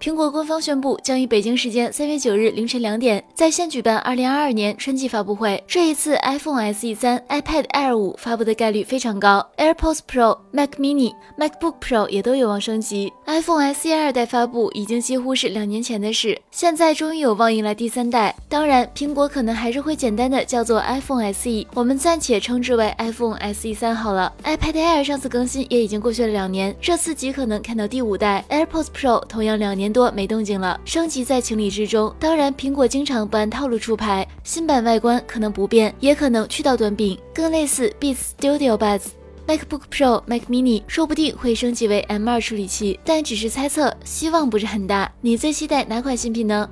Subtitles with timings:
[0.00, 5.62] 苹果官方宣布，将于北京时间三月九日凌晨两点在线举办二零二二年春季发布会。
[5.66, 13.12] 这一次，iPhone SE 三、iPad Air 五发布的概率非常高，AirPods Pro、Mac Mini、MacBook Pro 也都有望升级。
[13.26, 18.34] iPhone SE 二代发布已经几乎是两年前的事，现在终于有望迎来第三代。
[18.48, 24.32] 当然，苹果可能还是会简单的叫做 iPhone SE，我们暂且称之为 iPhone SE 三好了。
[24.44, 29.89] iPad Air 上次更新也已经过去了两年，这次极可能看到第五代 AirPods Pro，同样两年。
[29.92, 32.14] 多没动静了，升级在情理之中。
[32.18, 39.06] 当然，苹果经常不按套路出牌，新版外观可能不变，也可能去掉短柄，更类似 Beats Studio Buds。
[39.46, 45.10] MacBook Pro、Mac Mini 说不定会升级为 M2 处理器，但只是猜测，希望不是很大。
[45.20, 46.68] 你最期待哪款新品呢？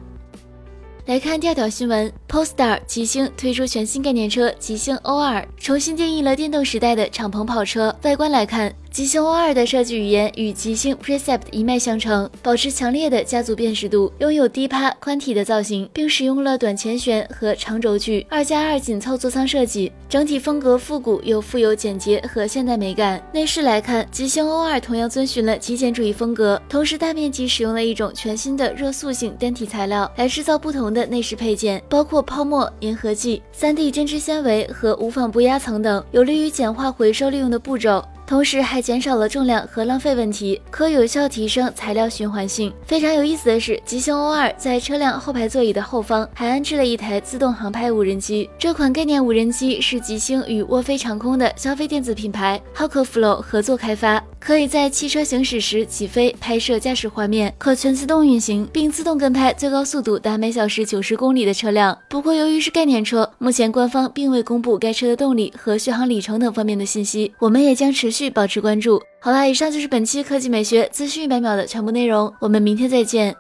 [1.06, 7.96] 来看第二条新闻，Polestar 极星推出全新概念车极星 O2，重新定义了电动时代的敞篷跑车。
[8.02, 8.72] 外观来看。
[8.90, 23.22] 极星 O2 的设计语言与极星 Precept 一脉相承，保持强烈的家族辨识度，拥有低趴宽体的造型，并使用了短前悬和长轴距，二加二紧凑座舱设计，整体风格复古又富有简洁和现代美感。
[23.32, 38.02] 内饰来看，极星 O2 同样遵循了极简主义风格，同时大面积使用了一种全新的热塑性单体材料来制造不同的内饰配件，包括泡沫粘合剂、3D 针织纤维和无纺布压层等，有利于简化回收利用的步骤。
[38.28, 42.70] 同时还减少了重量和浪费问题，可有效提升材料循环性。
[42.86, 48.50] 非常有意思的是，极星 O2 在车辆后排座椅的后方还安置了一台自动航拍无人机。
[48.58, 54.22] 这款概念无人机是极星与沃飞长空的消费电子品牌 Hawkflow 合作开发。
[54.40, 61.98] 可以在汽车行驶时起飞拍摄驾驶画面，可全自动运行，并自动跟拍最高速度达每小时九十公里的车辆。
[62.08, 69.00] 不过，由于是概念车，目前官方并未公布该车的动力和续航里程等方面的信息，我们也将持续续保持关注。
[69.20, 73.34] 好了，以上就是本期科技美学资讯一百秒的全部内容，我们明天再见。